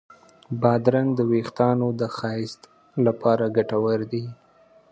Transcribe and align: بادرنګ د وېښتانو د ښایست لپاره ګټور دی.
بادرنګ 0.61 1.09
د 1.15 1.19
وېښتانو 1.31 1.87
د 1.99 2.01
ښایست 2.15 2.61
لپاره 3.05 3.45
ګټور 3.57 3.99
دی. 4.11 4.25